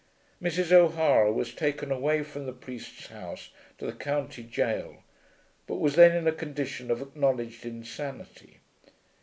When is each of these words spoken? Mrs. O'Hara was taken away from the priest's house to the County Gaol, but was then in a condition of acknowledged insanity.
Mrs. 0.41 0.71
O'Hara 0.71 1.31
was 1.31 1.53
taken 1.53 1.91
away 1.91 2.23
from 2.23 2.47
the 2.47 2.53
priest's 2.53 3.05
house 3.05 3.51
to 3.77 3.85
the 3.85 3.93
County 3.93 4.41
Gaol, 4.41 5.03
but 5.67 5.75
was 5.75 5.93
then 5.95 6.15
in 6.17 6.25
a 6.27 6.31
condition 6.31 6.89
of 6.89 7.03
acknowledged 7.03 7.67
insanity. 7.67 8.61